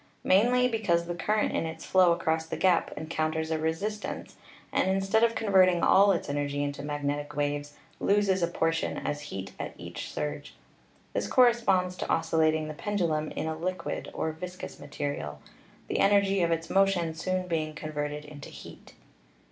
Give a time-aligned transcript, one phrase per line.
[0.23, 4.35] Mainly be cause the current in its flow across the gap encounters a resistance,
[4.71, 9.51] and instead of converting all its energy into magnetic waves loses a portion as heat
[9.59, 10.55] at each surge.
[11.13, 15.39] This corresponds to oscillating the pendulum in a liquid or viscous material,
[15.87, 18.95] the energy of its motion soon being converted into heat.